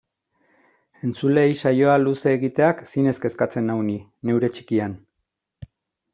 Entzuleei 1.07 1.51
saioa 1.65 1.97
luze 2.05 2.33
egiteak 2.39 2.81
zinez 2.93 3.15
kezkatzen 3.27 3.69
nau 3.73 3.77
ni, 3.91 4.01
neure 4.31 4.53
txikian. 4.57 4.99